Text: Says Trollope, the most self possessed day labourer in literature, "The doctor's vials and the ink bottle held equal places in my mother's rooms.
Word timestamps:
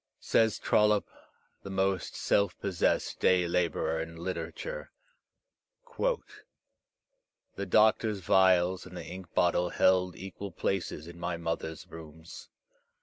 Says 0.19 0.57
Trollope, 0.57 1.07
the 1.61 1.69
most 1.69 2.15
self 2.15 2.59
possessed 2.59 3.19
day 3.19 3.47
labourer 3.47 4.01
in 4.01 4.15
literature, 4.15 4.89
"The 5.95 7.67
doctor's 7.67 8.21
vials 8.21 8.87
and 8.87 8.97
the 8.97 9.05
ink 9.05 9.31
bottle 9.35 9.69
held 9.69 10.15
equal 10.15 10.51
places 10.51 11.05
in 11.05 11.19
my 11.19 11.37
mother's 11.37 11.85
rooms. 11.87 12.49